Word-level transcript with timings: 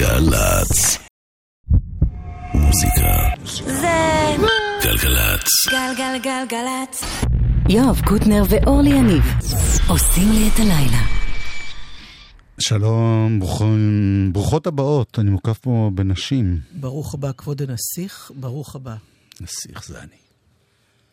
גלגלצ. 0.00 0.98
מוזיקה. 2.54 3.12
זה 3.66 3.88
גלגלצ. 4.84 5.48
גלגלגלגלצ. 5.70 7.02
יואב 7.68 8.00
קוטנר 8.08 8.42
ואורלי 8.48 8.90
יניב 8.90 9.22
עושים 9.88 10.32
לי 10.32 10.48
את 10.54 10.58
הלילה. 10.60 11.02
שלום, 12.60 13.40
ברוכות, 13.40 13.68
ברוכות 14.32 14.66
הבאות, 14.66 15.18
אני 15.18 15.30
מוקף 15.30 15.58
פה 15.58 15.90
בנשים. 15.94 16.60
ברוך 16.72 17.14
הבא, 17.14 17.30
כבוד 17.36 17.62
הנסיך, 17.62 18.30
ברוך 18.34 18.76
הבא. 18.76 18.94
נסיך 19.40 19.84
זה 19.86 19.98
אני. 20.00 20.08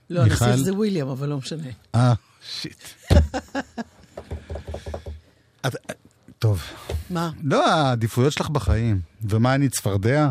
לא, 0.09 0.23
מיכל? 0.23 0.45
הנסיך 0.45 0.63
זה 0.65 0.73
וויליאם, 0.73 1.07
אבל 1.07 1.29
לא 1.29 1.37
משנה. 1.37 1.67
אה, 1.95 2.13
שיט. 2.59 2.83
את- 5.65 5.75
טוב. 6.39 6.61
מה? 7.09 7.31
לא, 7.43 7.71
העדיפויות 7.71 8.33
שלך 8.33 8.49
בחיים. 8.49 9.01
ומה 9.21 9.55
אני, 9.55 9.69
צפרדע? 9.69 10.29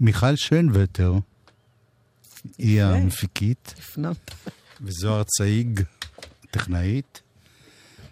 מיכל 0.00 0.36
שיינווטר 0.36 1.14
היא. 2.58 2.82
המפיקה, 2.82 3.74
הפנמת. 3.78 4.30
וזוהר 4.80 5.22
צייג, 5.22 5.80
טכנאית. 6.50 7.20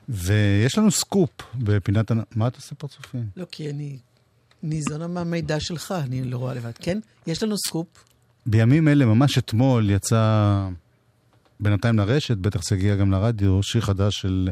ויש 0.09 0.79
לנו 0.79 0.91
סקופ 0.91 1.31
בפינת... 1.55 2.11
מה 2.37 2.47
אתה 2.47 2.57
עושה 2.57 2.75
פרצופים? 2.75 3.27
לא, 3.37 3.47
כי 3.51 3.71
אני 3.71 3.99
ניזונה 4.63 5.07
מהמידע 5.07 5.61
שלך, 5.61 5.95
אני 6.05 6.25
לא 6.25 6.37
רואה 6.37 6.55
לבד. 6.55 6.73
כן? 6.81 6.99
יש 7.27 7.43
לנו 7.43 7.57
סקופ. 7.67 7.87
בימים 8.47 8.89
אלה, 8.89 9.05
ממש 9.07 9.39
אתמול, 9.39 9.91
יצא 9.91 10.69
בינתיים 11.61 11.99
לרשת, 11.99 12.37
בטח 12.37 12.61
זה 12.69 12.77
יגיע 12.77 12.97
גם 12.97 13.11
לרדיו, 13.11 13.63
שיר 13.63 13.81
חדש 13.81 14.15
של 14.15 14.51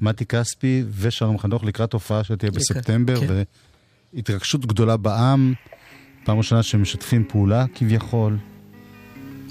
מתי 0.00 0.26
כספי 0.26 0.84
ושלום 0.98 1.38
חנוך 1.38 1.64
לקראת 1.64 1.92
הופעה 1.92 2.24
שתהיה 2.24 2.52
בספטמבר, 2.52 3.20
כן. 3.20 3.26
והתרגשות 4.14 4.66
גדולה 4.66 4.96
בעם, 4.96 5.54
פעם 6.24 6.38
ראשונה 6.38 6.62
שהם 6.62 6.82
משתפים 6.82 7.24
פעולה 7.28 7.64
כביכול. 7.74 8.38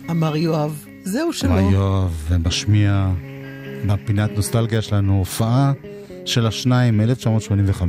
אמר 0.10 0.36
יואב, 0.36 0.86
זהו 1.04 1.28
מה 1.28 1.34
שלא. 1.34 1.54
יואב, 1.54 2.26
ומשמיע 2.30 3.12
בפינת 3.88 4.32
נוסטלגיה 4.36 4.82
שלנו 4.82 5.18
הופעה 5.18 5.74
של 6.26 6.46
השניים 6.46 6.98
מ-1985. 6.98 7.82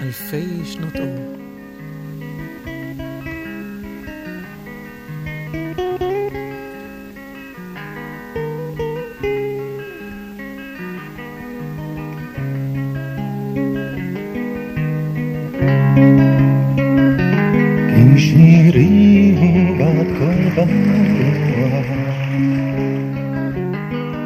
אלפי 0.00 0.64
שנות 0.64 0.96
אור. 0.96 1.43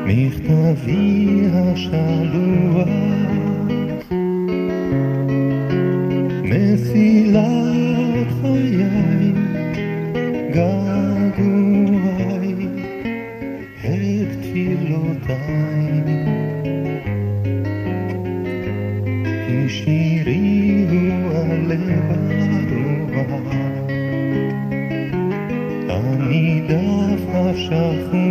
מכתבי 0.09 1.47
השלוח, 1.53 2.89
מסילת 6.43 7.47
חיי, 8.41 9.33
געגועי, 10.55 11.89
את 13.85 14.31
תפילותיי. 14.41 16.03
כי 19.47 19.69
שירי 19.69 20.87
הוא 20.91 21.33
הלב 21.35 22.09
הרוח, 23.13 23.55
הנידף 25.89 27.23
השכוח, 27.29 28.28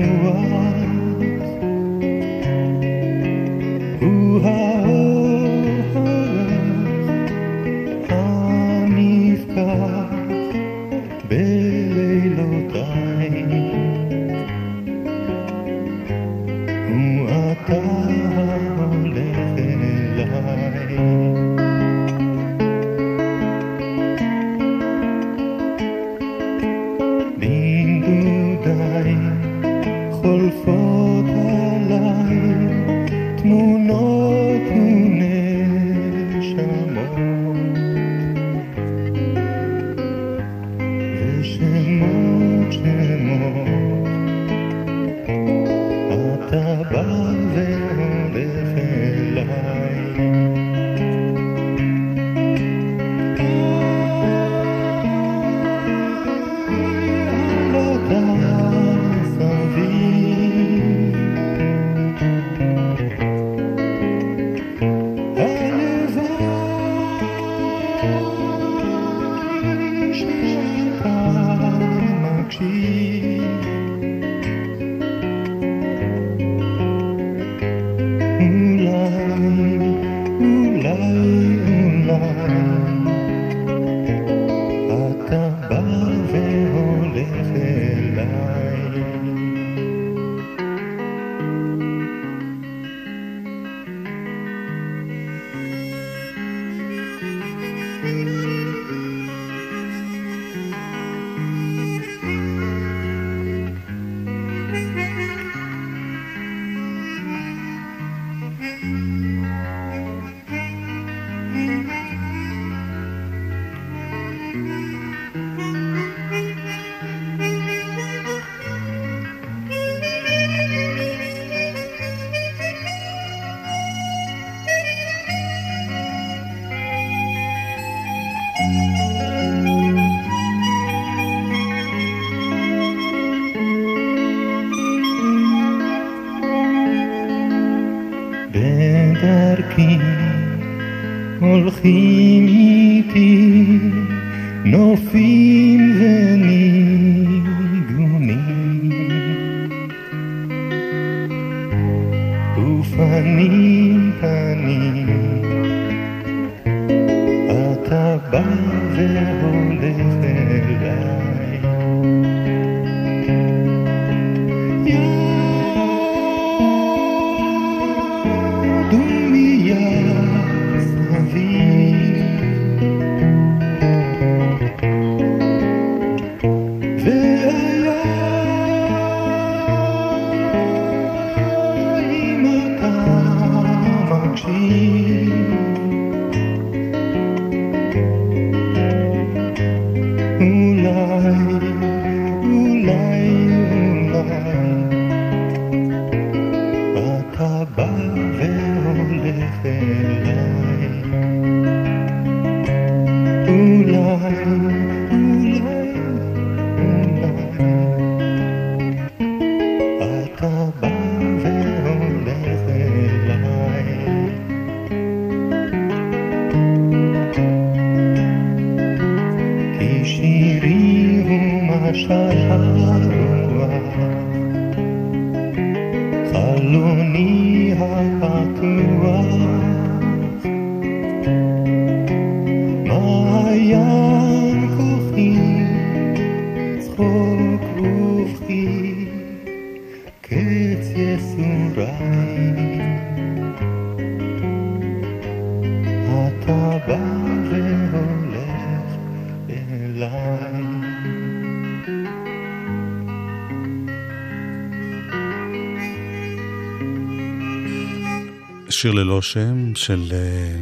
שיר 258.82 258.92
ללא 258.92 259.22
שם, 259.22 259.76
של 259.76 260.12
אה, 260.12 260.60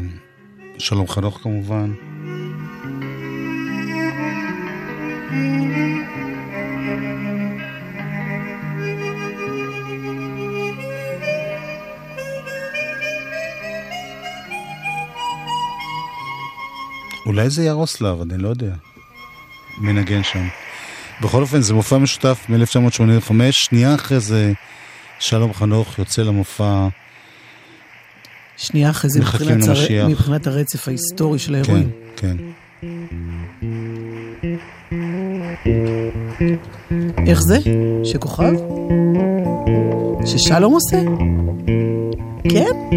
שלום 0.77 1.07
חנוך 1.07 1.39
כמובן. 1.43 1.93
אולי 17.25 17.49
זה 17.49 17.63
ירוסלב, 17.63 18.21
אני 18.21 18.37
לא 18.37 18.49
יודע. 18.49 18.75
מנגן 19.77 20.23
שם. 20.23 20.47
בכל 21.21 21.41
אופן, 21.41 21.61
זה 21.61 21.73
מופע 21.73 21.97
משותף 21.97 22.45
מ-1985, 22.49 23.33
שנייה 23.51 23.95
אחרי 23.95 24.19
זה 24.19 24.53
שלום 25.19 25.53
חנוך 25.53 25.99
יוצא 25.99 26.21
למופע 26.21 26.87
שנייה 28.57 28.89
אחרי 28.89 29.09
זה, 29.09 29.19
מבחינת, 29.19 29.67
הר... 29.67 30.07
מבחינת 30.07 30.47
הרצף 30.47 30.87
ההיסטורי 30.87 31.39
של 31.39 31.51
כן, 31.51 31.55
האירועים. 31.55 31.89
כן. 32.15 32.37
איך 37.27 37.41
זה? 37.41 37.57
שכוכב? 38.03 38.53
ששלום 40.25 40.73
עושה? 40.73 41.01
כן? 42.49 42.95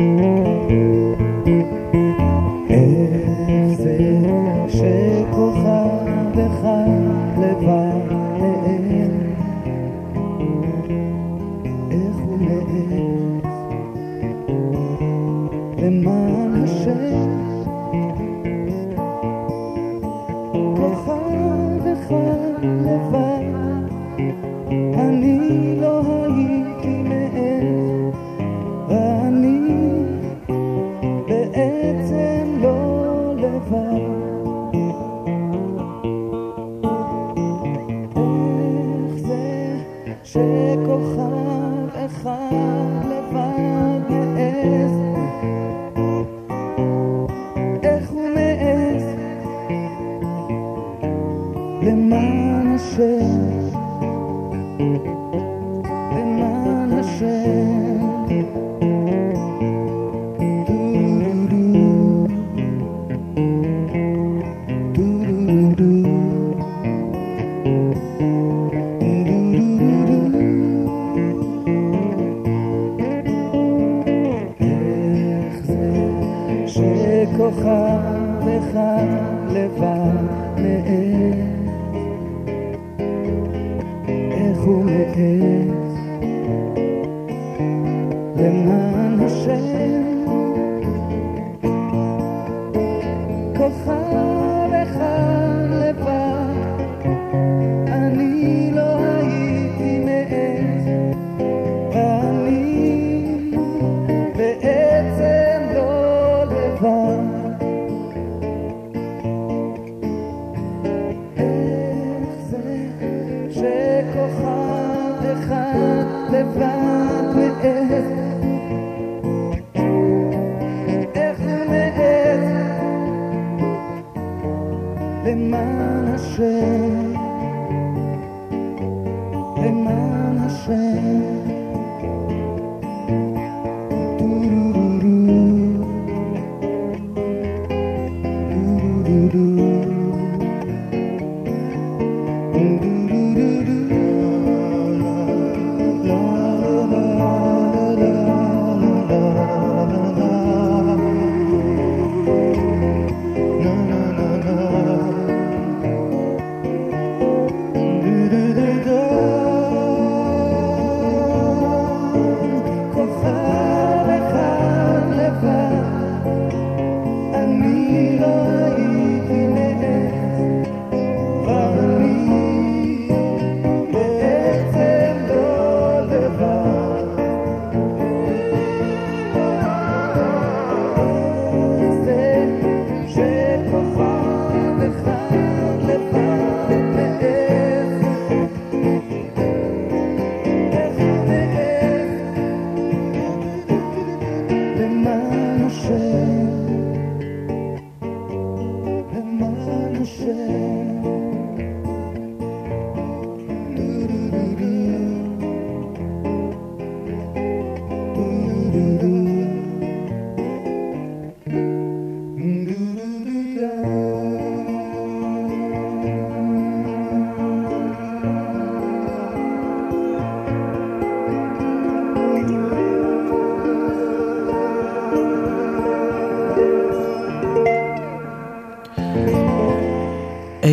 שכוכב 77.38 78.48
אחד 78.58 79.06
לבד 79.52 80.24
מעז? 80.56 81.38
איך 84.30 84.58
הוא 84.58 84.84
מעז? 84.84 85.98
למען 88.36 88.97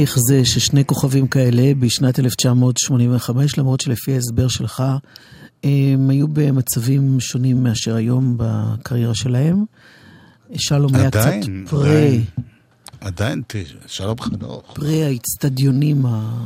איך 0.05 0.19
זה 0.19 0.45
ששני 0.45 0.85
כוכבים 0.85 1.27
כאלה 1.27 1.73
בשנת 1.79 2.19
1985, 2.19 3.57
למרות 3.57 3.79
שלפי 3.81 4.13
ההסבר 4.13 4.47
שלך, 4.47 4.83
הם 5.63 6.09
היו 6.09 6.27
במצבים 6.27 7.19
שונים 7.19 7.63
מאשר 7.63 7.95
היום 7.95 8.37
בקריירה 8.37 9.15
שלהם. 9.15 9.65
שלום 10.55 10.95
היה 10.95 11.11
קצת 11.11 11.19
עדיין, 11.19 11.65
פרה, 11.69 11.89
עדיין. 11.89 12.23
עדיין, 13.01 13.41
שלום 13.87 14.21
חנוך. 14.21 14.71
פרה 14.73 15.05
האיצטדיונים 15.05 16.05
ה... 16.05 16.43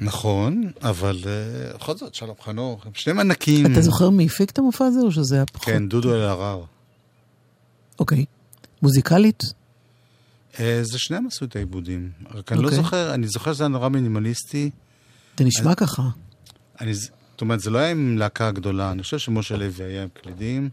נכון, 0.00 0.70
אבל 0.82 1.18
אה, 1.26 1.76
בכל 1.76 1.96
זאת, 1.96 2.14
שלום 2.14 2.34
חנוך, 2.44 2.86
הם 2.86 2.92
שניהם 2.94 3.20
ענקים. 3.20 3.66
אתה 3.72 3.80
זוכר 3.80 4.10
מי 4.10 4.26
הפיק 4.26 4.50
את 4.50 4.58
המופע 4.58 4.84
הזה 4.84 5.00
או 5.00 5.12
שזה 5.12 5.34
היה 5.34 5.46
פחות? 5.46 5.64
כן, 5.64 5.88
דודו 5.88 6.14
אלהרר. 6.14 6.62
אוקיי. 7.98 8.24
מוזיקלית? 8.82 9.42
אה, 10.60 10.80
זה 10.82 10.98
שניהם 10.98 11.26
עשו 11.26 11.44
את 11.44 11.56
העיבודים. 11.56 12.10
רק 12.34 12.52
אני 12.52 12.62
לא 12.62 12.64
אוקיי. 12.64 12.76
זוכר, 12.82 13.14
אני 13.14 13.28
זוכר 13.28 13.52
שזה 13.52 13.64
היה 13.64 13.68
נורא 13.68 13.88
מינימליסטי. 13.88 14.70
זה 15.38 15.44
נשמע 15.44 15.74
ככה. 15.74 16.02
אני, 16.80 16.94
זאת 16.94 17.40
אומרת, 17.40 17.60
זה 17.60 17.70
לא 17.70 17.78
היה 17.78 17.90
עם 17.90 18.18
להקה 18.18 18.50
גדולה, 18.50 18.92
אני 18.92 19.02
חושב 19.02 19.18
שמשה 19.18 19.56
לוי 19.56 19.84
היה 19.84 20.02
עם 20.02 20.08
קלידים. 20.22 20.68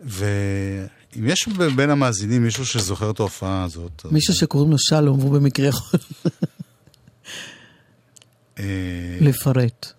ואם 0.00 1.26
יש 1.26 1.48
בין 1.76 1.90
המאזינים 1.90 2.42
מישהו 2.42 2.66
שזוכר 2.66 3.10
את 3.10 3.20
ההופעה 3.20 3.64
הזאת... 3.64 4.02
אז- 4.04 4.12
מישהו 4.12 4.34
שקוראים 4.34 4.70
לו 4.70 4.78
שלום 4.78 5.18
והוא 5.18 5.32
במקרה 5.32 5.66
יכול 5.68 6.00
אה, 8.58 9.18
לפרט. 9.20 9.92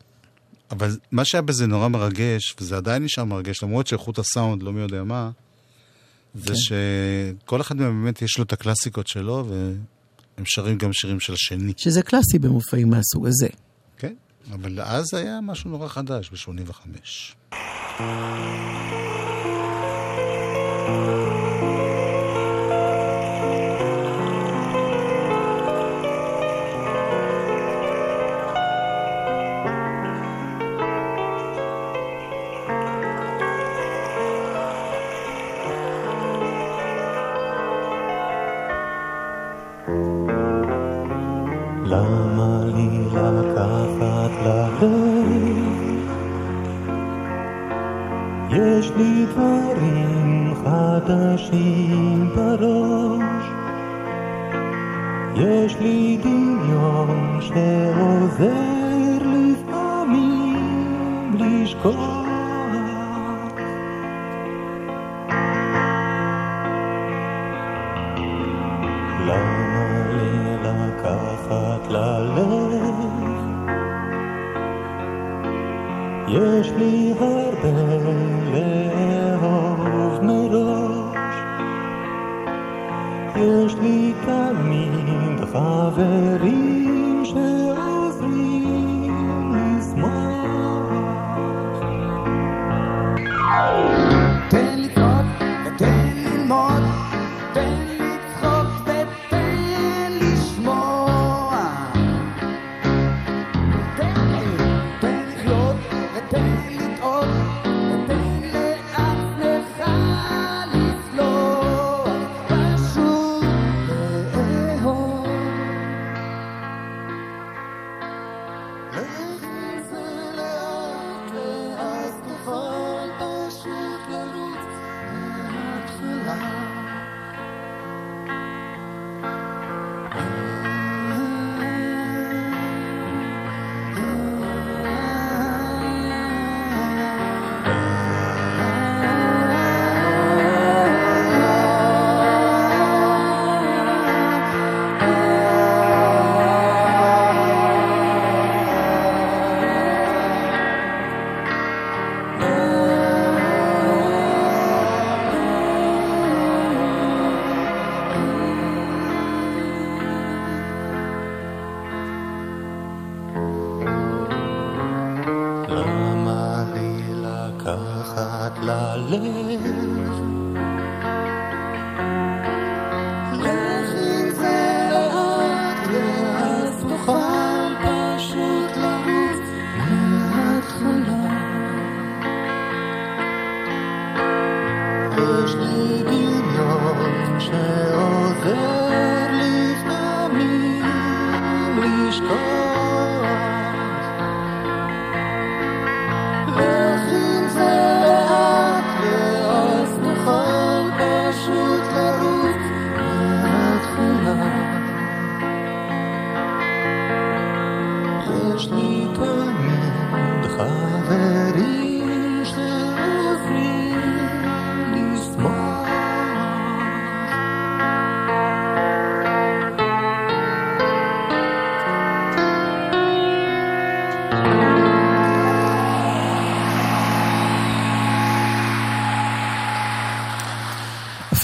אבל 0.71 0.97
מה 1.11 1.25
שהיה 1.25 1.41
בזה 1.41 1.67
נורא 1.67 1.87
מרגש, 1.87 2.55
וזה 2.61 2.77
עדיין 2.77 3.03
נשאר 3.03 3.23
מרגש, 3.23 3.63
למרות 3.63 3.87
שאיכות 3.87 4.19
הסאונד 4.19 4.63
לא 4.63 4.73
מי 4.73 4.81
יודע 4.81 5.03
מה, 5.03 5.31
זה 6.37 6.53
כן. 6.53 6.55
שכל 6.55 7.61
אחד 7.61 7.77
מהם 7.77 8.03
באמת 8.03 8.21
יש 8.21 8.37
לו 8.37 8.43
את 8.43 8.53
הקלאסיקות 8.53 9.07
שלו, 9.07 9.45
והם 9.49 10.45
שרים 10.45 10.77
גם 10.77 10.93
שירים 10.93 11.19
של 11.19 11.33
השני. 11.33 11.73
שזה 11.77 12.01
קלאסי 12.01 12.39
במופעים 12.39 12.89
מהסוג 12.89 13.27
הזה. 13.27 13.47
כן, 13.97 14.13
אבל 14.53 14.81
אז 14.81 15.13
היה 15.13 15.39
משהו 15.41 15.69
נורא 15.69 15.87
חדש, 15.87 16.29
ב-85. 16.29 16.87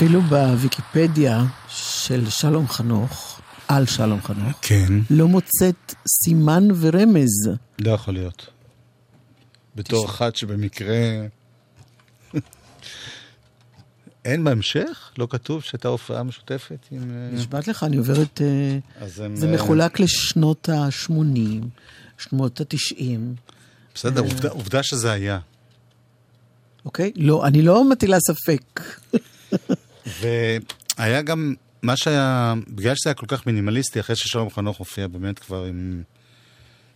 אפילו 0.04 0.22
בוויקיפדיה 0.22 1.44
של 1.70 2.30
שלום 2.30 2.68
חנוך, 2.68 3.42
על 3.68 3.86
שלום 3.86 4.22
חנוך, 4.22 4.58
כן, 4.62 4.94
לא 5.10 5.28
מוצאת 5.28 5.96
סימן 6.08 6.68
ורמז. 6.80 7.50
לא 7.80 7.92
יכול 7.92 8.14
להיות. 8.14 8.48
בתור 9.76 10.06
אחת 10.06 10.36
שבמקרה... 10.36 10.96
אין 14.26 14.44
בהמשך? 14.44 15.12
לא 15.18 15.28
כתוב 15.30 15.64
שהייתה 15.64 15.88
הופעה 15.88 16.24
משותפת 16.24 16.86
עם... 16.92 17.12
אה, 17.12 17.30
נשבעת 17.34 17.68
לך, 17.68 17.84
אני 17.84 17.98
עוברת... 17.98 18.42
אה, 18.42 18.78
הם, 19.26 19.36
זה 19.36 19.48
אה, 19.48 19.54
מחולק 19.54 20.00
לשנות 20.00 20.70
ה-80, 20.70 21.12
שנות 22.18 22.62
ה-90, 22.62 23.00
בסדר, 23.96 24.22
עובדה, 24.22 24.50
עובדה 24.50 24.84
שזה 24.84 25.12
היה. 25.12 25.40
אוקיי? 26.86 27.12
לא, 27.16 27.48
אני 27.48 27.62
לא 27.62 27.90
מטילה 27.90 28.18
ספק. 28.28 28.82
והיה 30.06 31.22
גם, 31.22 31.54
מה 31.82 31.98
שהיה, 31.98 32.54
בגלל 32.68 32.96
שזה 32.96 33.10
היה 33.10 33.14
כל 33.14 33.26
כך 33.26 33.48
מינימליסטי, 33.48 34.00
אחרי 34.00 34.16
ששלום 34.16 34.50
חנוך 34.50 34.78
הופיע 34.78 35.08
באמת 35.08 35.40
כבר 35.40 35.64
עם, 35.64 36.04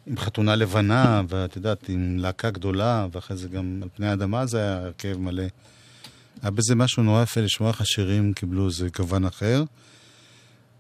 עם 0.08 0.18
חתונה 0.18 0.56
לבנה, 0.56 1.22
ואת 1.30 1.56
יודעת, 1.56 1.90
עם 1.90 2.18
להקה 2.20 2.50
גדולה, 2.50 3.08
ואחרי 3.12 3.38
זה 3.38 3.48
גם 3.48 3.80
על 3.84 3.90
פני 3.96 4.08
האדמה 4.08 4.46
זה 4.46 4.58
היה 4.58 4.78
הרכב 4.78 5.18
מלא. 5.18 5.44
היה 6.42 6.52
בזה 6.52 6.76
משהו 6.76 7.04
נורא 7.04 7.24
יפה 7.24 7.42
לשמוע 7.42 7.70
איך 7.70 7.82
השירים 7.82 8.34
קיבלו 8.34 8.68
איזה 8.68 8.88
גוון 8.98 9.26
אחר. 9.26 9.64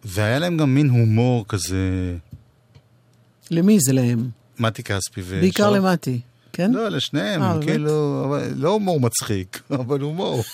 והיה 0.05 0.39
להם 0.39 0.57
גם 0.57 0.75
מין 0.75 0.89
הומור 0.89 1.45
כזה, 1.47 2.15
למי 3.51 3.79
זה 3.79 3.93
להם? 3.93 4.29
מתי 4.59 4.83
כספי 4.83 5.21
ושלום. 5.21 5.41
בעיקר 5.41 5.69
למטי, 5.69 6.21
כן? 6.53 6.71
לא, 6.71 6.89
לשניהם, 6.89 7.41
אה, 7.41 7.53
באמת? 7.53 7.65
כאילו, 7.65 8.25
אבל, 8.25 8.53
לא 8.55 8.69
הומור 8.69 8.99
מצחיק, 8.99 9.61
אבל 9.79 10.01
הומור. 10.01 10.43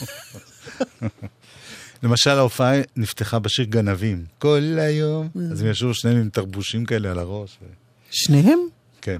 למשל, 2.03 2.29
ההופעה 2.29 2.74
נפתחה 2.95 3.39
בשיר 3.39 3.65
גנבים. 3.65 4.25
כל 4.39 4.77
היום. 4.79 5.29
אז 5.51 5.62
הם 5.62 5.67
ישבו 5.67 5.93
שניהם 5.93 6.17
עם 6.17 6.29
תרבושים 6.29 6.86
כאלה 6.86 7.12
על 7.12 7.19
הראש. 7.19 7.57
ו... 7.62 7.65
שניהם? 8.12 8.60
כן. 9.01 9.17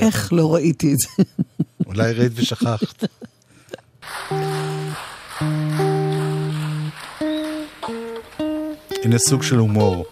איך. 0.00 0.32
לא 0.32 0.54
ראיתי 0.54 0.92
את 0.92 0.98
זה? 0.98 1.22
אולי 1.86 2.12
ראית 2.12 2.32
ושכחת. 2.34 3.04
הנה 9.04 9.18
סוג 9.18 9.42
של 9.42 9.56
הומור. 9.56 10.06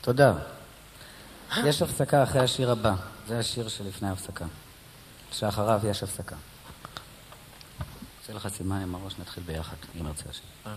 תודה. 0.00 0.34
יש 1.64 1.82
הפסקה 1.82 2.22
אחרי 2.22 2.40
השיר 2.40 2.70
הבא. 2.70 2.94
זה 3.28 3.38
השיר 3.38 3.68
שלפני 3.68 4.08
ההפסקה. 4.08 4.44
שאחריו 5.32 5.80
יש 5.90 6.02
הפסקה. 6.02 6.36
עושה 8.20 8.32
לך 8.32 8.48
סימן 8.48 8.82
עם 8.82 8.94
הראש, 8.94 9.14
נתחיל 9.18 9.42
ביחד, 9.46 9.76
אם 10.00 10.06
ירצה 10.06 10.24
השיר. 10.30 10.74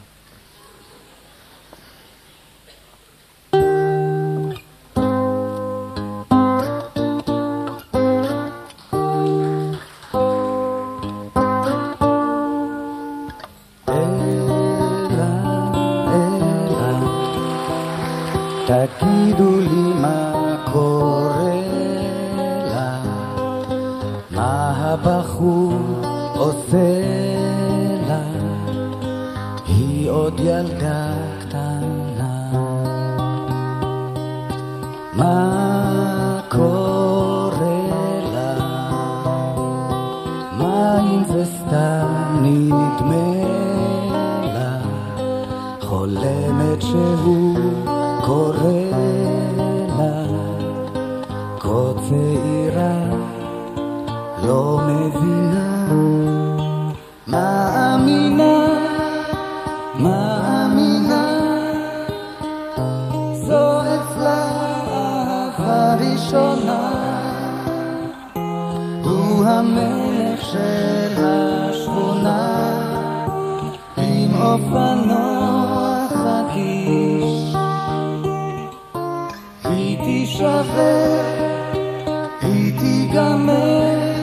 היא 82.41 82.79
תיגמר, 82.79 84.13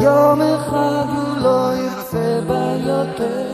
יום 0.00 0.40
אחד 0.42 1.04
הוא 1.16 1.38
לא 1.42 1.72
ירצה 1.74 2.40
בה 2.46 2.76
יותר. 2.86 3.44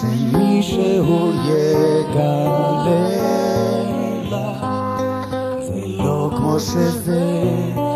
שמישהו 0.00 1.32
יגלה 1.44 3.17
לא 6.58 6.62
כמו 7.74 7.87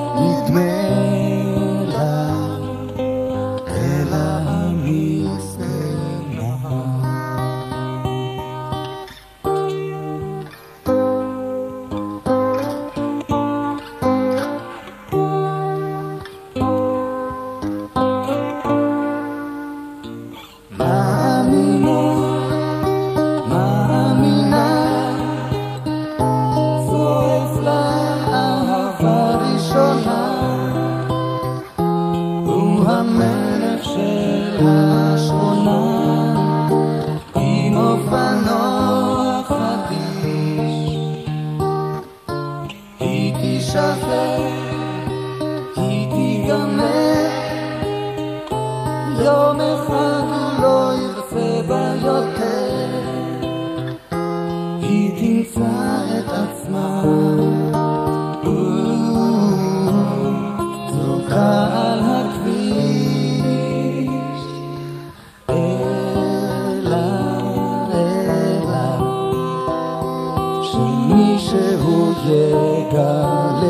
שמישהו 71.53 72.13
יגלה 72.25 73.61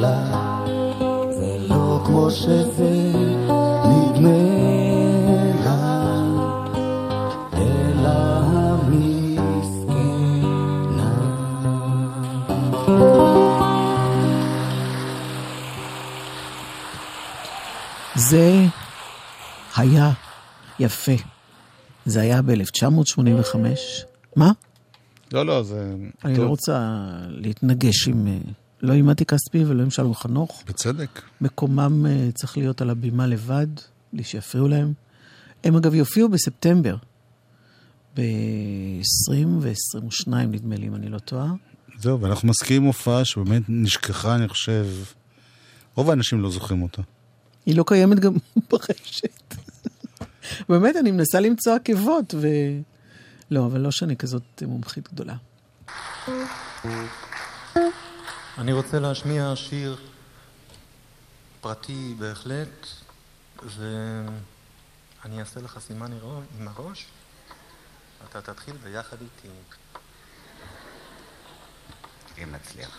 לה. 0.00 0.18
זה 1.30 1.56
לא 1.68 2.00
כמו 2.06 2.30
שזה 2.30 3.12
נדמה 3.84 4.42
לה, 5.64 5.80
אלא 7.52 8.18
המסכנה. 8.52 9.94
זה 18.14 18.60
היה 19.76 20.10
יפה. 20.78 21.12
זה 22.06 22.20
היה 22.20 22.42
ב-1985. 22.42 23.56
מה? 24.36 24.50
לא, 25.32 25.46
לא, 25.46 25.62
זה... 25.62 25.94
אני 26.24 26.34
טוב. 26.34 26.44
לא 26.44 26.48
רוצה 26.48 27.02
להתנגש 27.28 28.08
עם... 28.08 28.26
אה, 28.26 28.38
לא 28.82 28.92
עם 28.92 29.06
מתי 29.06 29.24
כספי 29.24 29.64
ולא 29.64 29.82
עם 29.82 29.90
שלום 29.90 30.14
חנוך. 30.14 30.62
בצדק. 30.66 31.22
מקומם 31.40 32.06
אה, 32.06 32.28
צריך 32.34 32.58
להיות 32.58 32.80
על 32.80 32.90
הבימה 32.90 33.26
לבד, 33.26 33.66
בלי 34.12 34.24
שיפריעו 34.24 34.68
להם. 34.68 34.92
הם 35.64 35.76
אגב 35.76 35.94
יופיעו 35.94 36.28
בספטמבר, 36.28 36.96
ב-20 38.16 39.46
ו-22 39.60 40.28
נדמה 40.28 40.76
לי, 40.76 40.86
אם 40.86 40.94
אני 40.94 41.08
לא 41.08 41.18
טועה. 41.18 41.52
זהו, 41.98 42.20
ואנחנו 42.20 42.48
מזכירים 42.48 42.82
הופעה 42.82 43.24
שבאמת 43.24 43.62
נשכחה, 43.68 44.34
אני 44.34 44.48
חושב. 44.48 44.86
רוב 45.94 46.10
האנשים 46.10 46.40
לא 46.40 46.50
זוכרים 46.50 46.82
אותה. 46.82 47.02
היא 47.66 47.76
לא 47.76 47.84
קיימת 47.86 48.20
גם 48.20 48.34
ברשת. 48.70 49.54
באמת, 50.68 50.96
אני 50.96 51.10
מנסה 51.10 51.40
למצוא 51.40 51.74
עקבות, 51.74 52.34
ו... 52.38 52.48
לא, 53.50 53.66
אבל 53.66 53.80
לא 53.80 53.90
שאני 53.90 54.16
כזאת 54.16 54.62
מומחית 54.66 55.12
גדולה. 55.12 55.34
אני 58.58 58.72
רוצה 58.72 58.98
להשמיע 58.98 59.52
שיר 59.56 59.96
פרטי 61.60 62.14
בהחלט, 62.18 62.86
ואני 63.62 65.40
אעשה 65.40 65.60
לך 65.60 65.78
סימן 65.78 66.12
עם 66.58 66.68
הראש, 66.68 67.06
אתה 68.30 68.42
תתחיל 68.42 68.76
ביחד 68.76 69.16
איתי. 69.20 69.48
אם 72.42 72.52
נצליח. 72.54 72.98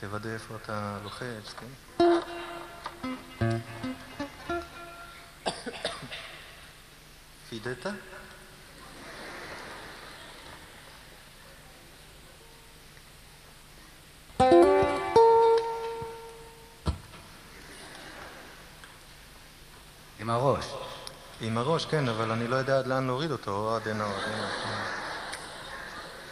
תוודא 0.00 0.28
איפה 0.28 0.56
אתה 0.56 0.98
לוחץ, 1.02 1.54
כן? 1.60 1.66
פידטה? 7.48 7.90
עם 20.26 20.30
הראש. 20.30 20.66
עם 21.40 21.58
הראש, 21.58 21.84
כן, 21.86 22.08
אבל 22.08 22.30
אני 22.30 22.48
לא 22.48 22.56
יודע 22.56 22.78
עד 22.78 22.86
לאן 22.86 23.06
להוריד 23.06 23.30
אותו, 23.30 23.50
או 23.50 23.76
עד 23.76 23.88
הנה 23.88 24.04
או 24.04 24.10
עד 24.10 24.22
הנה. 24.26 24.48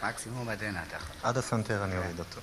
מקסימום 0.09 0.49
עד 0.49 0.63
הנה 0.63 0.83
אתה 0.89 0.97
יכול. 0.97 1.17
עד 1.23 1.39
הסנטר 1.39 1.85
אני 1.85 1.99
אוריד 1.99 2.19
אותו. 2.19 2.41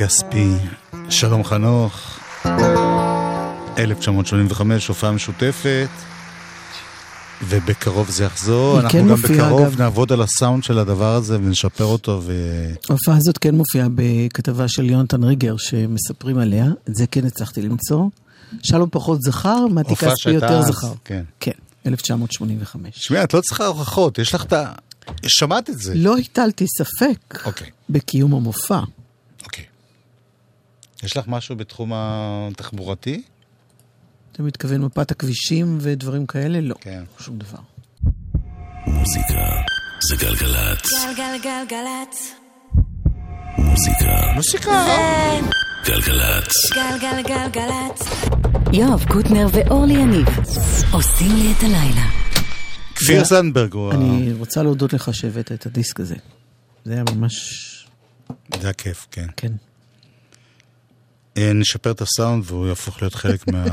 כספי, 0.00 0.52
שלום 1.10 1.44
חנוך, 1.44 2.18
1985, 3.78 4.86
הופעה 4.86 5.12
משותפת, 5.12 5.88
ובקרוב 7.42 8.10
זה 8.10 8.24
יחזור. 8.24 8.72
היא 8.72 8.80
אנחנו 8.80 8.98
כן 8.98 9.04
גם 9.04 9.08
מופיעה, 9.08 9.46
בקרוב 9.46 9.66
אגב. 9.66 9.80
נעבוד 9.80 10.12
על 10.12 10.22
הסאונד 10.22 10.64
של 10.64 10.78
הדבר 10.78 11.14
הזה 11.14 11.36
ונשפר 11.36 11.84
אותו, 11.84 12.20
ו... 12.24 12.32
ההופעה 12.88 13.16
הזאת 13.16 13.38
כן 13.38 13.54
מופיעה 13.54 13.88
בכתבה 13.94 14.68
של 14.68 14.90
יונתן 14.90 15.24
ריגר 15.24 15.56
שמספרים 15.56 16.38
עליה, 16.38 16.66
את 16.88 16.94
זה 16.94 17.06
כן 17.06 17.26
הצלחתי 17.26 17.62
למצוא. 17.62 18.04
שלום 18.62 18.88
פחות 18.92 19.22
זכר, 19.22 19.66
מתי 19.70 19.96
כספי 19.96 20.30
יותר 20.30 20.62
זכר. 20.62 20.92
כן. 21.04 21.22
כן, 21.40 21.52
1985. 21.86 22.94
תשמעי, 22.94 23.24
את 23.24 23.34
לא 23.34 23.40
צריכה 23.40 23.66
הוכחות, 23.66 24.18
יש 24.18 24.34
לך 24.34 24.44
את 24.44 24.52
ה... 24.52 24.72
שמעת 25.26 25.70
את 25.70 25.78
זה. 25.78 25.94
לא 25.94 26.16
הטלתי 26.16 26.66
ספק 26.78 27.46
אוקיי, 27.46 27.66
בקיום 27.90 28.34
המופע. 28.34 28.80
יש 31.02 31.16
לך 31.16 31.28
משהו 31.28 31.56
בתחום 31.56 31.92
התחבורתי? 31.94 33.22
אתה 34.32 34.42
מתכוון 34.42 34.80
מפת 34.80 35.10
הכבישים 35.10 35.78
ודברים 35.80 36.26
כאלה? 36.26 36.60
לא, 36.60 36.74
כן. 36.80 37.02
שום 37.18 37.38
דבר. 37.38 37.58
מוזיקה 38.86 39.34
זה 40.08 40.16
גלגלצ. 40.16 40.90
גלגלגלגלצ. 41.04 42.34
מוזיקה 43.58 44.32
מוסיקה. 44.34 44.84
גלגלצ. 45.86 46.52
גלגלגלגלצ. 46.74 48.02
יואב 48.72 49.04
קוטנר 49.04 49.46
ואורלי 49.52 49.94
יניב 49.94 50.28
עושים 50.92 51.36
לי 51.36 51.52
את 51.58 51.62
הלילה. 51.62 52.06
כפיר 52.94 53.24
סנדברג 53.24 53.72
הוא 53.72 53.92
ה... 53.92 53.94
אני 53.94 54.32
רוצה 54.32 54.62
להודות 54.62 54.92
לך 54.92 55.14
שהבאת 55.14 55.52
את 55.52 55.66
הדיסק 55.66 56.00
הזה. 56.00 56.16
זה 56.84 56.92
היה 56.92 57.04
ממש... 57.14 57.66
זה 58.60 58.66
היה 58.66 58.72
כיף, 58.72 59.06
כן. 59.10 59.26
כן. 59.36 59.52
אה, 61.40 61.52
נשפר 61.52 61.90
את 61.90 62.00
הסאונד 62.00 62.44
והוא 62.46 62.66
יהפוך 62.66 63.02
להיות 63.02 63.14
חלק 63.14 63.48
מה... 63.48 63.64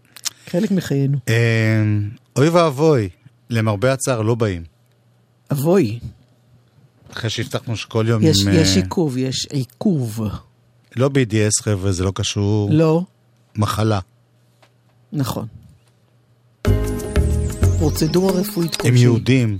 חלק 0.50 0.70
מחיינו. 0.70 1.18
אה, 1.28 1.82
אוי 2.36 2.48
ואבוי, 2.48 3.08
למרבה 3.50 3.92
הצער 3.92 4.22
לא 4.22 4.34
באים. 4.34 4.62
אבוי, 5.52 5.98
אחרי 7.12 7.30
שהבטחנו 7.30 7.76
שכל 7.76 8.04
יום 8.08 8.22
יש, 8.22 8.42
עם... 8.42 8.52
יש 8.52 8.76
אה, 8.76 8.82
עיכוב, 8.82 9.18
יש 9.18 9.46
עיכוב. 9.50 10.20
לא 10.96 11.06
BDS 11.06 11.62
חבר'ה, 11.62 11.92
זה 11.92 12.04
לא 12.04 12.12
קשור. 12.14 12.68
לא, 12.72 13.02
מחלה. 13.56 14.00
נכון. 15.12 15.46
פרוצדורה 17.78 18.32
רפואית 18.32 18.74
הם 18.74 18.80
כלשהי. 18.80 19.02
יהודים, 19.02 19.58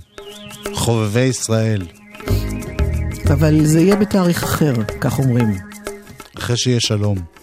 חובבי 0.73 1.19
ישראל. 1.19 1.81
אבל 3.33 3.65
זה 3.65 3.79
יהיה 3.79 3.95
בתאריך 3.95 4.43
אחר, 4.43 4.73
כך 5.01 5.19
אומרים. 5.19 5.57
אחרי 6.37 6.57
שיהיה 6.57 6.79
שלום. 6.79 7.34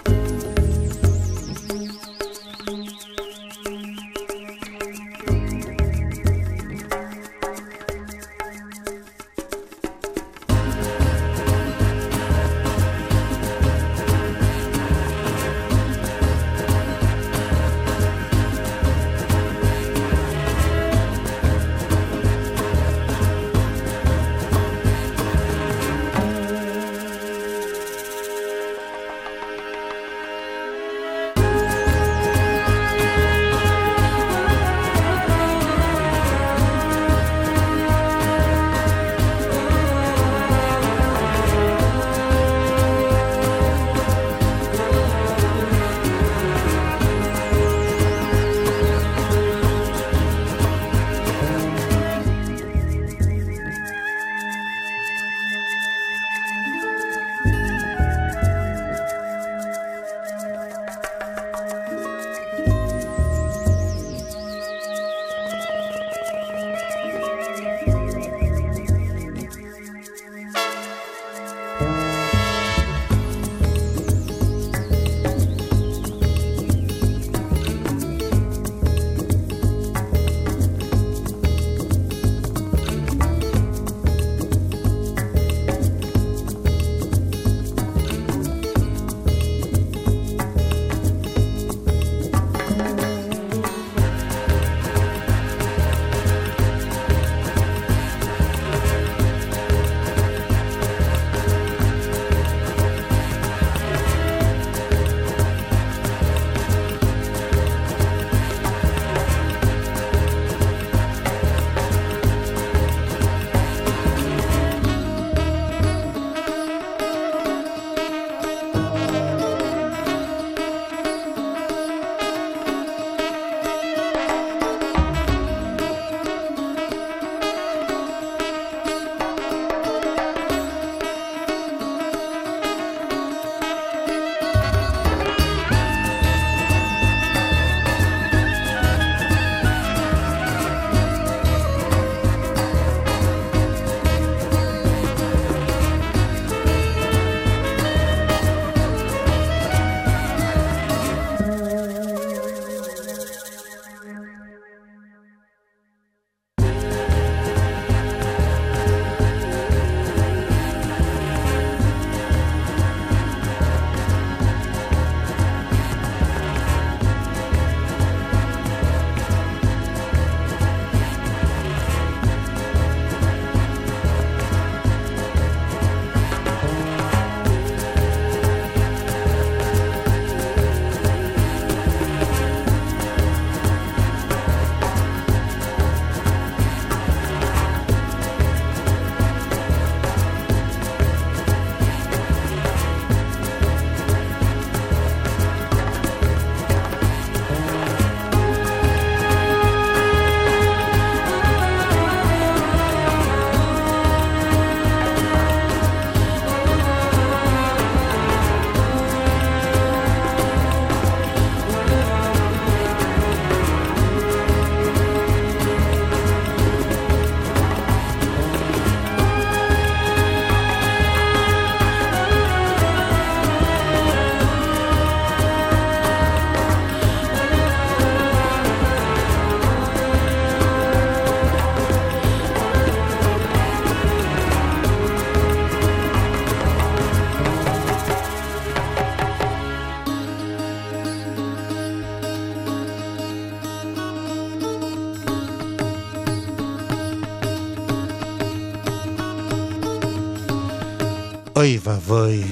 אוי 251.63 251.79
ואבוי. 251.83 252.43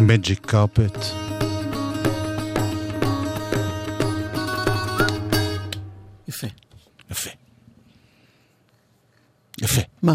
מג'יק 0.00 0.46
קרפט. 0.46 0.96
יפה. 6.28 6.46
יפה. 7.10 7.30
יפה. 9.62 9.80
מה? 10.02 10.14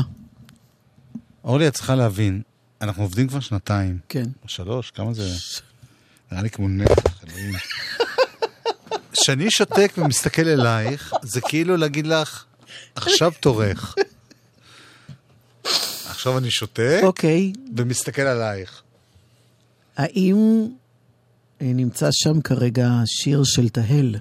אורלי, 1.44 1.68
את 1.68 1.74
צריכה 1.74 1.96
להבין, 1.96 2.42
אנחנו 2.82 3.04
עובדים 3.04 3.28
כבר 3.28 3.40
שנתיים. 3.40 4.00
כן. 4.10 4.26
או 4.44 4.50
שלוש, 4.50 4.92
כמה 4.92 5.14
זה? 5.14 5.30
נראה 6.32 6.44
לי 6.44 6.50
כמו 6.50 6.68
נפח, 6.68 7.24
אלוהים. 7.24 7.54
כשאני 9.12 9.52
שותק 9.52 9.92
ומסתכל 9.98 10.48
אלייך, 10.48 11.14
זה 11.24 11.42
כאילו 11.42 11.78
להגיד 11.78 12.08
לך, 12.08 12.46
עכשיו 12.96 13.32
תורך. 13.40 13.96
עכשיו 16.20 16.38
אני 16.38 16.52
שותק 16.52 17.00
אוקיי, 17.04 17.54
ומסתכל 17.78 18.22
עלייך. 18.22 18.82
האם 19.98 20.68
אה, 21.62 21.72
נמצא 21.74 22.10
שם 22.12 22.42
כרגע 22.42 22.90
שיר 23.06 23.44
של 23.44 23.70
תהל? 23.70 24.16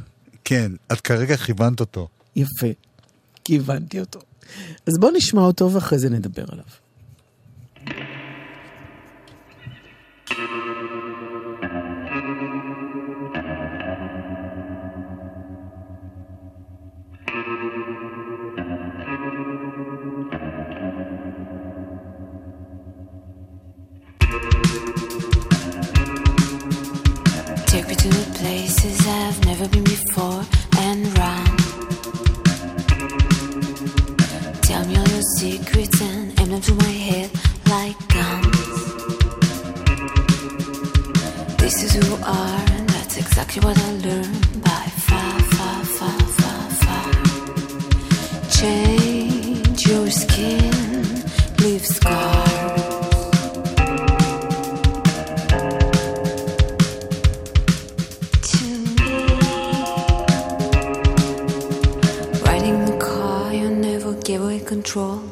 כן, 0.44 0.72
את 0.92 1.00
כרגע 1.00 1.36
כיוונת 1.36 1.80
אותו. 1.80 2.08
יפה. 2.36 2.66
כיוונתי 3.44 4.00
אותו. 4.00 4.20
אז 4.86 4.94
בוא 5.00 5.10
נשמע 5.16 5.42
אותו 5.42 5.72
ואחרי 5.72 5.98
זה 5.98 6.10
נדבר 6.10 6.44
עליו. 6.48 6.64
What 43.64 43.78
I 43.78 43.92
learned 43.92 44.62
by 44.62 44.84
far, 45.06 45.38
far, 45.56 45.84
far, 45.84 46.20
far, 46.38 46.70
far. 46.82 47.12
Change 48.50 49.86
your 49.86 50.10
skin, 50.10 51.24
leave 51.58 51.86
scars. 51.86 52.48
to 64.88 65.27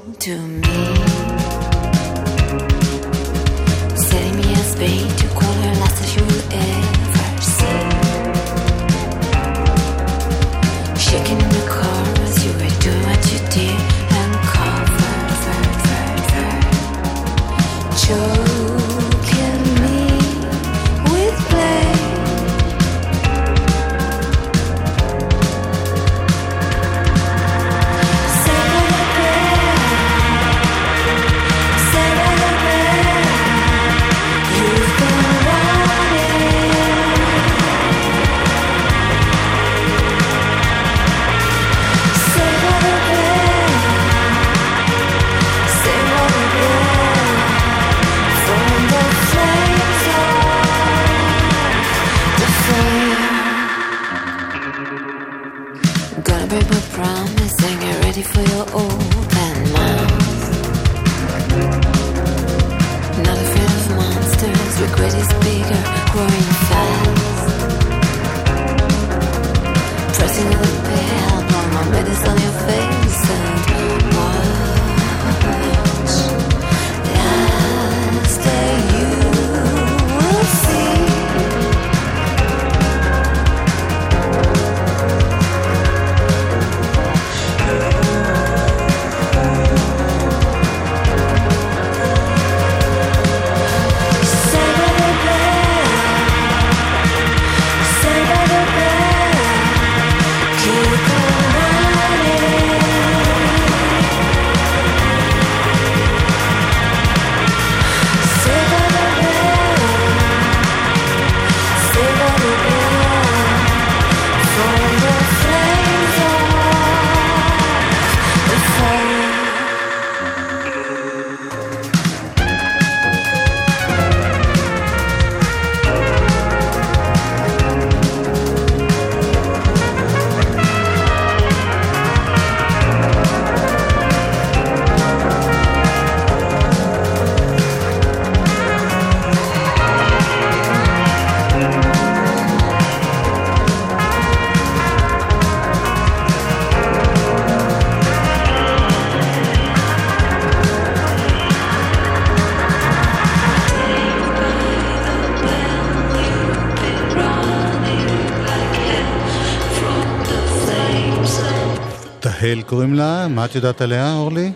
תהל 162.57 162.65
קוראים 162.65 162.95
לה, 162.95 163.29
מה 163.29 163.45
את 163.45 163.55
יודעת 163.55 163.81
עליה, 163.81 164.15
אורלי? 164.15 164.53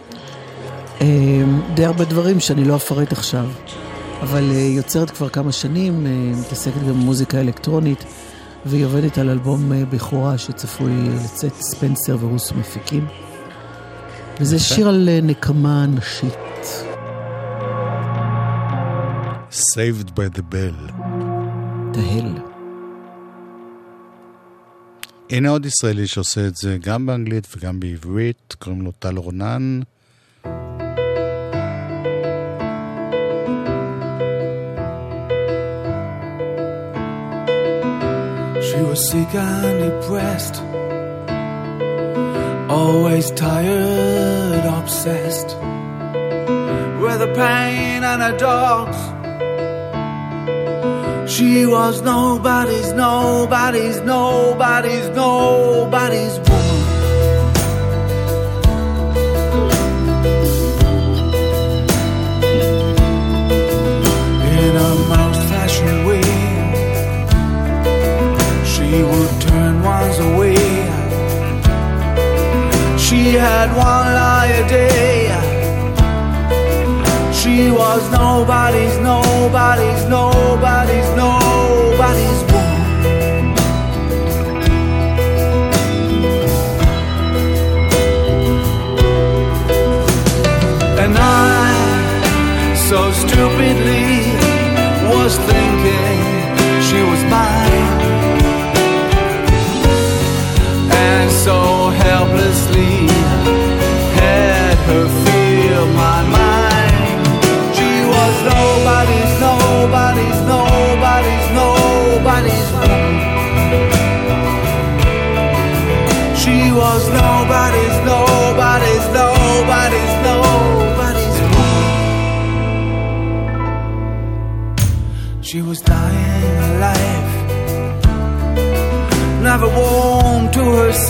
אה, 1.01 1.07
די 1.75 1.85
הרבה 1.85 2.05
דברים 2.05 2.41
שאני 2.41 2.65
לא 2.65 2.77
אפרט 2.77 3.13
עכשיו, 3.13 3.47
אבל 4.23 4.51
אה, 4.51 4.57
יוצרת 4.57 5.11
כבר 5.11 5.29
כמה 5.29 5.53
שנים, 5.53 6.07
אה, 6.07 6.11
מתעסקת 6.41 6.83
גם 6.83 6.89
במוזיקה 6.89 7.41
אלקטרונית, 7.41 8.05
והיא 8.67 8.85
עובדת 8.85 9.19
על 9.19 9.31
אלבום 9.31 9.73
אה, 9.73 9.85
בכורה 9.91 10.39
שצפוי 10.39 10.93
לצאת 11.25 11.53
ספנסר 11.55 12.17
ורוסו 12.21 12.55
מפיקים. 12.55 13.07
וזה 14.41 14.59
שיר 14.59 14.89
על 14.89 15.09
נקמה 15.23 15.87
נשית. 15.87 16.85
Saved 19.51 20.09
by 20.09 20.39
the 20.39 20.55
Bell. 20.55 20.93
תהל. 21.93 22.60
הנה 25.31 25.49
עוד 25.49 25.67
ישראלי 25.67 26.07
שעושה 26.07 26.47
את 26.47 26.57
זה 26.57 26.77
גם 26.81 27.07
באנגלית 27.07 27.47
וגם 27.57 27.81
בעברית, 27.81 28.57
קוראים 28.59 28.83
לו 28.83 28.93
טל 28.99 29.17
She 38.69 38.81
was 38.91 39.01
sick 39.11 39.33
and 39.35 39.79
depressed, 39.87 40.57
always 42.79 43.27
tired, 43.31 44.65
obsessed 44.79 45.51
with 47.03 47.19
the 47.25 47.33
pain 47.43 48.05
and 48.11 48.21
her 48.23 48.37
dogs. 48.37 49.10
She 51.41 51.65
was 51.65 52.03
nobody's, 52.03 52.93
nobody's, 52.93 53.99
nobody's, 54.03 55.09
nobody's 55.09 56.39
woman. 56.39 56.81
In 64.53 64.77
a 64.77 64.91
most 65.09 65.41
fashioned 65.49 66.07
way, 66.07 66.21
she 68.73 69.03
would 69.03 69.41
turn 69.41 69.83
ones 69.83 70.19
away. 70.19 70.57
She 72.99 73.33
had 73.33 73.71
one 73.71 74.13
lie 74.15 74.53
a 74.63 74.69
day. 74.69 75.20
Was 77.69 78.11
nobody's, 78.11 78.97
nobody's, 78.99 80.09
nobody's, 80.09 81.11
nobody's 81.15 81.40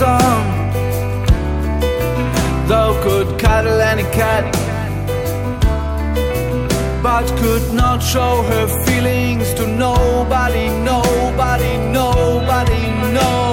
her. 0.01 0.43
Thou 2.67 3.01
could 3.03 3.39
cuddle 3.39 3.79
any 3.81 4.03
cat, 4.03 4.45
but 7.03 7.25
could 7.37 7.73
not 7.73 7.99
show 8.01 8.41
her 8.43 8.67
feelings 8.85 9.53
to 9.55 9.67
nobody, 9.67 10.69
nobody, 10.69 11.77
nobody, 11.77 12.83
no, 13.13 13.50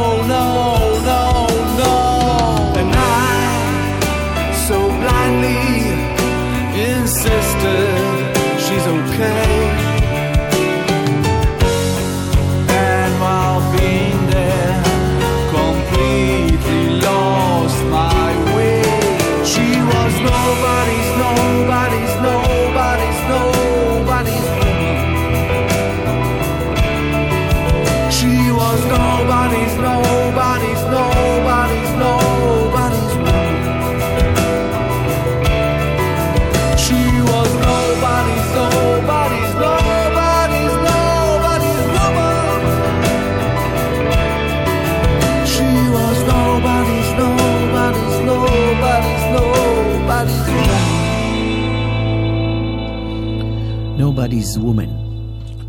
Nobody's 54.29 54.59
woman. 54.59 54.91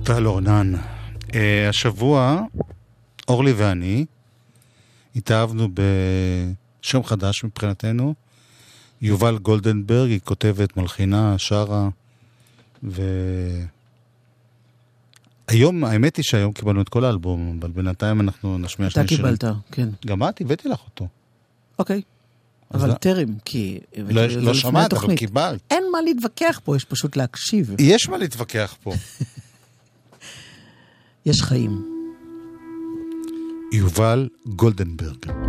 טל 0.03 0.27
אורנן. 0.27 0.73
Uh, 1.21 1.35
השבוע, 1.69 2.41
אורלי 3.27 3.53
ואני 3.53 4.05
התאהבנו 5.15 5.67
בשם 5.73 7.03
חדש 7.03 7.43
מבחינתנו. 7.43 8.13
יובל 9.01 9.37
גולדנברג, 9.37 10.09
היא 10.09 10.19
כותבת, 10.23 10.77
מלחינה, 10.77 11.35
שרה, 11.37 11.89
ו... 12.83 13.01
היום, 15.47 15.83
האמת 15.83 16.17
היא 16.17 16.23
שהיום 16.23 16.53
קיבלנו 16.53 16.81
את 16.81 16.89
כל 16.89 17.05
האלבום, 17.05 17.57
אבל 17.59 17.71
בינתיים 17.71 18.21
אנחנו 18.21 18.57
נשמיע 18.57 18.87
אתה 18.87 18.93
שני 18.93 19.07
שירים. 19.07 19.35
קיבלת, 19.37 19.55
כן. 19.71 19.89
גם 20.05 20.23
את, 20.23 20.41
הבאתי 20.41 20.69
לך 20.69 20.79
אותו. 20.85 21.07
אוקיי. 21.79 21.97
אז 21.97 22.01
אבל 22.73 22.89
לא- 22.89 22.93
טרם, 22.93 23.27
כי... 23.45 23.79
לא, 23.97 24.21
לא 24.21 24.25
לפני 24.25 24.53
שמעת, 24.53 24.93
אבל. 24.93 25.15
קיבלת. 25.15 25.59
אין 25.71 25.83
מה 25.91 26.01
להתווכח 26.01 26.61
פה, 26.63 26.75
יש 26.75 26.85
פשוט 26.85 27.15
להקשיב. 27.15 27.75
יש 27.79 28.09
מה 28.09 28.17
להתווכח 28.17 28.75
פה. 28.83 28.93
יש 31.25 31.41
חיים. 31.41 31.85
יובל 33.73 34.29
גולדנברג. 34.47 35.48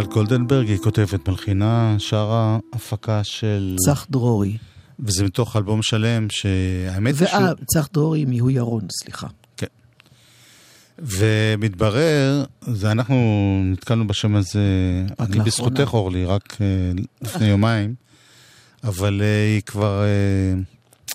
יובל 0.00 0.12
גולדנברג, 0.12 0.68
היא 0.68 0.78
כותבת 0.78 1.28
מלחינה, 1.28 1.96
שרה 1.98 2.58
הפקה 2.72 3.24
של... 3.24 3.76
צח 3.86 4.06
דרורי. 4.10 4.56
וזה 5.00 5.24
מתוך 5.24 5.56
אלבום 5.56 5.82
שלם, 5.82 6.26
שהאמת 6.30 7.14
היא 7.20 7.28
שהוא... 7.28 7.40
צח 7.74 7.88
דרורי 7.92 8.24
מיהו 8.24 8.50
ירון, 8.50 8.86
סליחה. 9.02 9.26
ומתברר, 10.98 12.44
זה 12.60 12.92
אנחנו 12.92 13.16
נתקלנו 13.64 14.06
בשם 14.06 14.36
הזה, 14.36 14.60
אני 15.08 15.28
לאחרונה. 15.28 15.44
בזכותך 15.44 15.94
אורלי, 15.94 16.24
רק 16.24 16.56
אה, 16.60 16.66
לפני 17.22 17.46
יומיים, 17.46 17.94
אבל 18.84 19.22
אה, 19.22 19.54
היא 19.54 19.62
כבר 19.62 20.02
אה, 20.02 20.60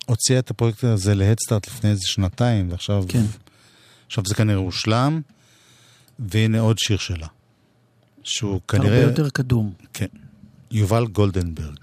הוציאה 0.05 0.39
את 0.39 0.49
הפרויקט 0.49 0.83
הזה 0.83 1.15
להדסטארט 1.15 1.67
לפני 1.67 1.89
איזה 1.89 2.03
שנתיים, 2.05 2.71
ועכשיו 2.71 3.03
כן. 3.07 3.25
עכשיו 4.07 4.23
זה 4.27 4.35
כנראה 4.35 4.59
הושלם, 4.59 5.21
והנה 6.19 6.59
עוד 6.59 6.77
שיר 6.79 6.97
שלה, 6.97 7.27
שהוא 8.25 8.51
הרבה 8.51 8.65
כנראה... 8.67 9.01
יותר 9.01 9.29
קדום. 9.29 9.73
כן. 9.93 10.05
יובל 10.71 11.05
גולדנברג. 11.07 11.77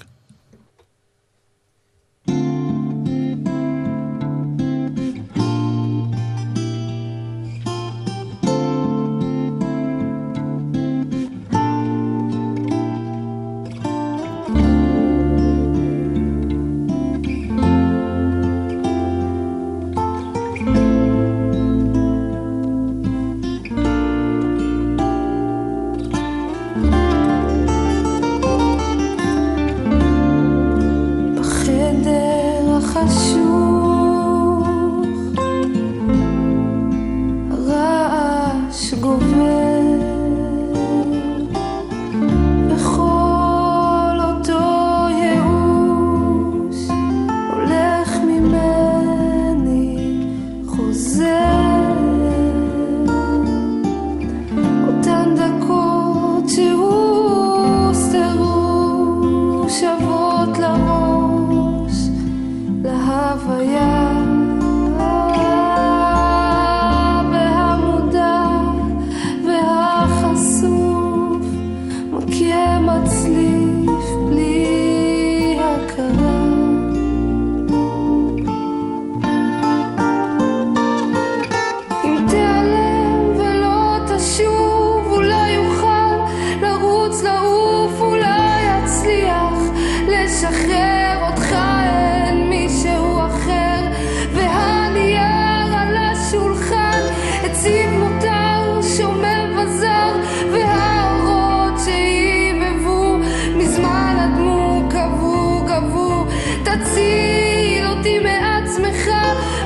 תציל 106.76 107.86
אותי 107.86 108.18
מעצמך, 108.18 109.08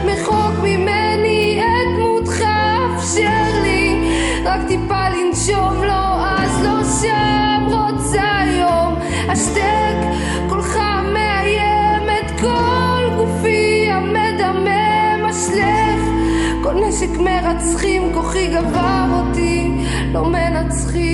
מחוק 0.05 0.59
ממני 0.63 1.61
את 1.61 1.97
דמותך, 1.97 2.43
אפשר 2.97 3.63
לי 3.63 4.11
רק 4.45 4.61
טיפה 4.69 5.09
לנשום, 5.09 5.83
לא 5.83 6.27
אז 6.27 6.65
לא 6.65 6.85
שם, 7.01 7.67
רוצה 7.71 8.39
היום 8.39 8.95
אשתק 9.33 9.97
קולך 10.49 10.79
מאיים 11.15 12.03
את 12.03 12.41
כל 12.41 13.17
גופי 13.17 13.89
המדמם, 13.91 15.27
אשלך 15.31 16.01
כל 16.63 16.75
נשק 16.75 17.19
מרצחים, 17.19 18.13
כוחי 18.15 18.47
גבר 18.47 19.07
אותי, 19.13 19.71
לא 20.13 20.25
מנצחים. 20.25 21.06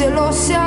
למי 0.00 0.63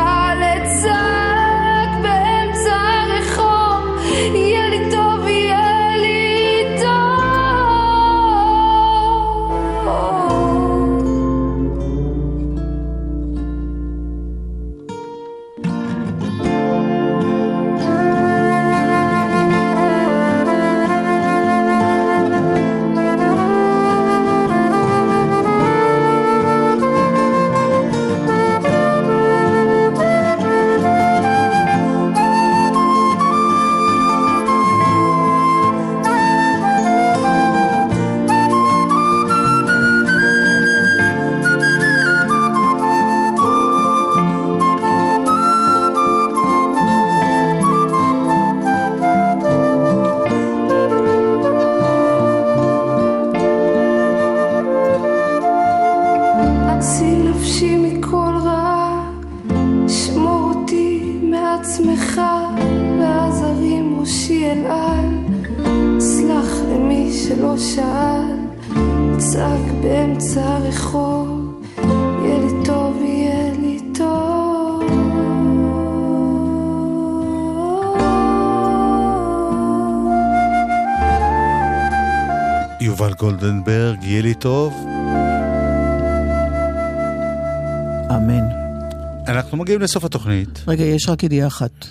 מגיעים 89.77 89.83
לסוף 89.89 90.03
התוכנית. 90.03 90.63
רגע, 90.67 90.83
יש 90.83 91.09
רק 91.09 91.23
ידיעה 91.23 91.47
אחת. 91.47 91.85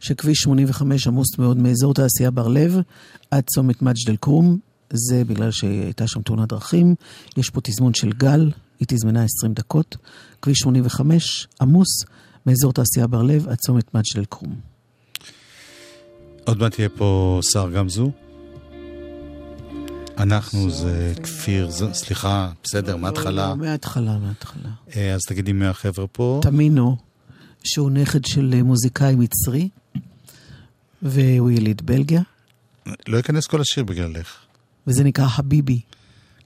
שכביש 0.00 0.38
85 0.38 1.06
עמוס 1.06 1.38
מאוד 1.38 1.56
מאזור 1.56 1.94
תעשייה 1.94 2.30
בר 2.30 2.48
לב 2.48 2.76
עד 3.30 3.44
צומת 3.54 3.82
מג'ד 3.82 4.08
אל-כרום. 4.10 4.58
זה 4.92 5.24
בגלל 5.24 5.50
שהייתה 5.50 6.06
שם 6.06 6.22
תאונת 6.22 6.48
דרכים. 6.48 6.94
יש 7.36 7.50
פה 7.50 7.60
תזמון 7.60 7.94
של 7.94 8.12
גל, 8.12 8.50
היא 8.80 8.86
תזמנה 8.88 9.24
20 9.24 9.54
דקות. 9.54 9.96
כביש 10.42 10.58
85 10.58 11.48
עמוס 11.60 11.88
מאזור 12.46 12.72
תעשייה 12.72 13.06
בר 13.06 13.22
לב 13.22 13.48
עד 13.48 13.56
צומת 13.56 13.94
מג'ד 13.94 14.18
אל-כרום. 14.18 14.54
עוד 16.44 16.58
מעט 16.58 16.78
יהיה 16.78 16.88
פה 16.88 17.40
שר 17.52 17.70
גמזו. 17.70 18.10
אנחנו 20.18 20.70
זה 20.70 21.12
כפיר, 21.22 21.70
סליחה, 21.92 22.50
בסדר, 22.64 22.96
מההתחלה. 22.96 23.48
לא, 23.48 23.56
מההתחלה, 23.56 24.18
מההתחלה. 24.18 24.70
אה, 24.96 25.14
אז 25.14 25.20
תגידי 25.28 25.52
מי 25.52 25.66
החבר'ה 25.66 26.06
פה. 26.06 26.40
תמינו, 26.42 26.96
שהוא 27.64 27.90
נכד 27.90 28.24
של 28.24 28.54
אה, 28.54 28.62
מוזיקאי 28.62 29.14
מצרי, 29.14 29.68
והוא 31.02 31.50
יליד 31.50 31.86
בלגיה, 31.86 32.22
לא 33.08 33.18
אכנס 33.18 33.46
כל 33.46 33.60
השיר 33.60 33.84
בגללך. 33.84 34.36
וזה 34.86 35.04
נקרא 35.04 35.26
הביבי. 35.36 35.80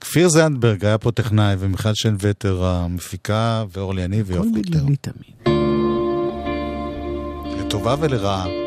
כפיר 0.01 0.29
זנדברג 0.29 0.85
היה 0.85 0.97
פה 0.97 1.11
טכנאי, 1.11 1.55
ומיכל 1.59 1.93
שן 1.93 2.15
וטר 2.19 2.63
המפיקה, 2.63 3.65
ואורלי 3.73 4.01
יניב 4.01 4.25
ויואב 4.29 4.45
הכל 4.45 4.57
קוטלר. 4.57 4.79
בגללי 4.79 4.95
תמיד. 4.95 5.57
לטובה 7.59 7.95
ולרעה. 7.99 8.62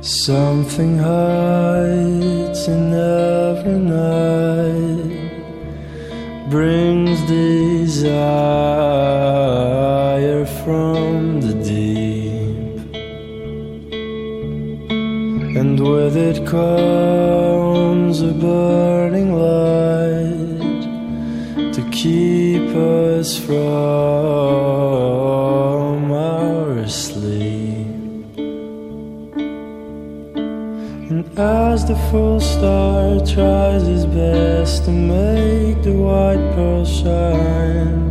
Something 0.00 0.96
hides 0.98 2.68
in 2.68 2.94
every 2.94 3.78
night, 3.78 5.40
brings 6.48 7.20
desire 7.22 8.06
from 10.62 11.40
the 11.40 11.54
deep, 11.64 12.94
and 15.56 15.80
with 15.80 16.16
it 16.16 16.46
comes 16.46 18.22
a 18.22 18.32
burning 18.32 19.34
light 19.34 20.82
to 21.72 21.82
keep 21.90 22.62
us 22.76 23.36
from 23.36 24.67
as 31.38 31.84
the 31.84 31.94
full 32.10 32.40
star 32.40 33.20
tries 33.24 33.86
his 33.86 34.04
best 34.06 34.84
to 34.84 34.90
make 34.90 35.80
the 35.84 35.92
white 35.92 36.52
pearl 36.54 36.84
shine, 36.84 38.08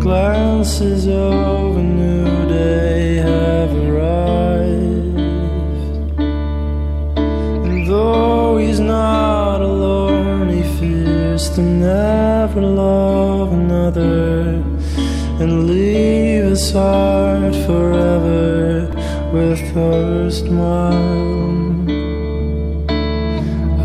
glances 0.00 1.06
of 1.06 1.76
a 1.76 1.82
new 1.82 2.48
day 2.48 3.16
have 3.16 3.70
arrived. 3.86 5.18
And 7.66 7.86
though 7.86 8.56
he's 8.56 8.80
not 8.80 9.60
alone, 9.60 10.48
he 10.48 10.62
fears 10.78 11.50
to 11.50 11.60
never 11.60 12.62
love 12.62 13.52
another 13.52 14.62
and 15.40 15.66
leave 15.66 16.44
his 16.44 16.72
heart 16.72 17.54
forever 17.66 18.88
with 19.34 19.60